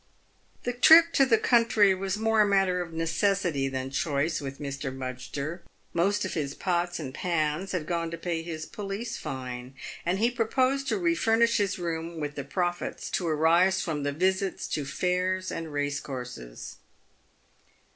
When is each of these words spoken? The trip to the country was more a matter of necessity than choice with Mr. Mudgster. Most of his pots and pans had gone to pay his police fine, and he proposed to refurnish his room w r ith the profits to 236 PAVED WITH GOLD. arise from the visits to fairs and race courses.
The 0.63 0.73
trip 0.73 1.13
to 1.13 1.27
the 1.27 1.37
country 1.37 1.93
was 1.93 2.17
more 2.17 2.41
a 2.41 2.47
matter 2.47 2.81
of 2.81 2.91
necessity 2.91 3.67
than 3.67 3.91
choice 3.91 4.41
with 4.41 4.57
Mr. 4.57 4.91
Mudgster. 4.91 5.59
Most 5.93 6.25
of 6.25 6.33
his 6.33 6.55
pots 6.55 6.99
and 6.99 7.13
pans 7.13 7.71
had 7.71 7.85
gone 7.85 8.09
to 8.09 8.17
pay 8.17 8.41
his 8.41 8.65
police 8.65 9.17
fine, 9.19 9.75
and 10.03 10.17
he 10.17 10.31
proposed 10.31 10.87
to 10.87 10.97
refurnish 10.97 11.57
his 11.57 11.77
room 11.77 12.05
w 12.13 12.21
r 12.21 12.25
ith 12.29 12.33
the 12.35 12.43
profits 12.43 13.11
to 13.11 13.17
236 13.19 13.85
PAVED 13.85 13.89
WITH 13.91 13.91
GOLD. 13.91 14.01
arise 14.01 14.03
from 14.03 14.03
the 14.19 14.25
visits 14.25 14.67
to 14.69 14.85
fairs 14.85 15.51
and 15.51 15.71
race 15.71 15.99
courses. 15.99 16.77